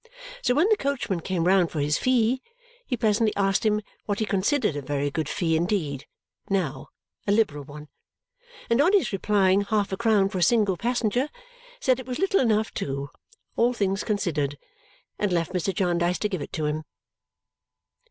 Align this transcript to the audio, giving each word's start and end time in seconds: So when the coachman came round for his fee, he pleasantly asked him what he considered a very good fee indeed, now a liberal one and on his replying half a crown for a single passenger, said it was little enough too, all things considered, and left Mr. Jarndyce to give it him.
So 0.41 0.55
when 0.55 0.67
the 0.69 0.77
coachman 0.77 1.19
came 1.19 1.43
round 1.43 1.69
for 1.69 1.79
his 1.79 1.99
fee, 1.99 2.41
he 2.87 2.97
pleasantly 2.97 3.33
asked 3.35 3.63
him 3.63 3.83
what 4.07 4.17
he 4.17 4.25
considered 4.25 4.75
a 4.75 4.81
very 4.81 5.11
good 5.11 5.29
fee 5.29 5.55
indeed, 5.55 6.07
now 6.49 6.87
a 7.27 7.31
liberal 7.31 7.63
one 7.63 7.87
and 8.67 8.81
on 8.81 8.93
his 8.93 9.13
replying 9.13 9.61
half 9.61 9.91
a 9.91 9.97
crown 9.97 10.27
for 10.29 10.39
a 10.39 10.41
single 10.41 10.75
passenger, 10.75 11.29
said 11.79 11.99
it 11.99 12.07
was 12.07 12.17
little 12.17 12.39
enough 12.39 12.73
too, 12.73 13.11
all 13.55 13.73
things 13.73 14.03
considered, 14.03 14.57
and 15.19 15.31
left 15.31 15.53
Mr. 15.53 15.71
Jarndyce 15.71 16.17
to 16.17 16.29
give 16.29 16.41
it 16.41 16.55
him. 16.55 16.83